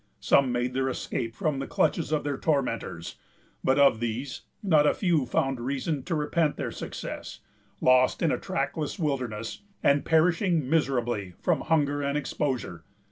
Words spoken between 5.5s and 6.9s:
reason to repent their